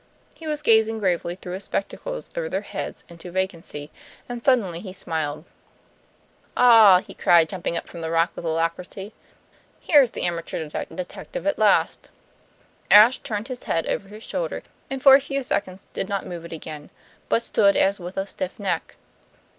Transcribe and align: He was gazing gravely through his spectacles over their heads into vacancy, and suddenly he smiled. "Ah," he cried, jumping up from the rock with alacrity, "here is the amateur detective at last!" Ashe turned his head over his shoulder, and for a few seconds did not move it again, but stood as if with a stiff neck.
He 0.33 0.47
was 0.47 0.63
gazing 0.63 0.97
gravely 0.97 1.35
through 1.35 1.53
his 1.53 1.65
spectacles 1.65 2.31
over 2.35 2.49
their 2.49 2.61
heads 2.63 3.03
into 3.07 3.29
vacancy, 3.29 3.91
and 4.27 4.43
suddenly 4.43 4.79
he 4.79 4.93
smiled. 4.93 5.45
"Ah," 6.57 7.01
he 7.05 7.13
cried, 7.13 7.47
jumping 7.49 7.77
up 7.77 7.87
from 7.87 8.01
the 8.01 8.09
rock 8.09 8.31
with 8.35 8.43
alacrity, 8.43 9.13
"here 9.79 10.01
is 10.01 10.09
the 10.09 10.25
amateur 10.25 10.67
detective 10.89 11.45
at 11.45 11.59
last!" 11.59 12.09
Ashe 12.89 13.19
turned 13.19 13.47
his 13.47 13.65
head 13.65 13.85
over 13.85 14.07
his 14.07 14.23
shoulder, 14.23 14.63
and 14.89 15.03
for 15.03 15.13
a 15.13 15.21
few 15.21 15.43
seconds 15.43 15.85
did 15.93 16.09
not 16.09 16.25
move 16.25 16.45
it 16.45 16.51
again, 16.51 16.89
but 17.29 17.43
stood 17.43 17.77
as 17.77 17.97
if 17.97 17.99
with 18.03 18.17
a 18.17 18.25
stiff 18.25 18.59
neck. 18.59 18.95